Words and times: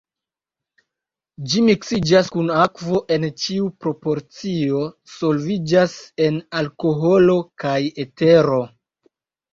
Ĝi 1.49 1.59
miksiĝas 1.65 2.31
kun 2.37 2.49
akvo 2.61 3.03
en 3.17 3.27
ĉiu 3.43 3.67
proporcio, 3.85 4.81
solviĝas 5.19 5.95
en 6.29 6.41
alkoholo 6.63 7.37
kaj 7.65 7.79
etero. 8.07 8.59